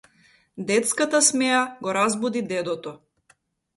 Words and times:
Детската 0.69 1.21
смеа 1.29 1.61
го 1.83 1.93
разбуди 1.99 2.45
дедото. 2.53 2.95